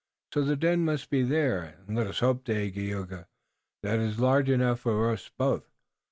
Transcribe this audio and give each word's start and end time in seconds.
So 0.33 0.41
the 0.43 0.55
den 0.55 0.83
must 0.83 1.11
be 1.11 1.21
there, 1.21 1.75
and 1.87 1.95
let 1.95 2.07
us 2.07 2.21
hope, 2.21 2.43
Dagaeoga, 2.43 3.27
that 3.83 3.99
it 3.99 4.01
is 4.09 4.19
large 4.19 4.49
enough 4.49 4.79
for 4.79 5.11
us 5.11 5.29
both. 5.37 5.69